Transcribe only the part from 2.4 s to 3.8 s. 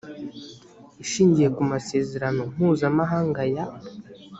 mpuzamahanga ya